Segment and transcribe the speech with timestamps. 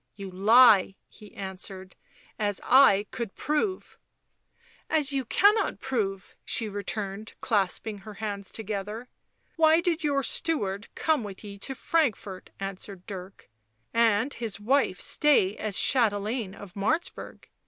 [0.15, 1.95] "You lie," he answered."
[2.49, 3.99] As I could prove.""
[4.89, 9.09] As you cannot prove," she returned, clasping her hands together."
[9.57, 13.47] Why did your steward come with ye to Frank fort?" asked Dirk."
[14.13, 17.43] And his wife stay as chatelaine of Martzburg